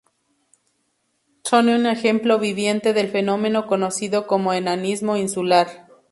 [1.43, 5.89] Son un ejemplo viviente del fenómeno conocido como enanismo insular.